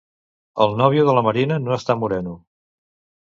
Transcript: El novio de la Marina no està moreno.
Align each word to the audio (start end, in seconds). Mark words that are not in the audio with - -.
El 0.63 0.71
novio 0.79 1.03
de 1.09 1.13
la 1.17 1.23
Marina 1.27 1.59
no 1.65 1.77
està 1.77 1.97
moreno. 2.05 2.33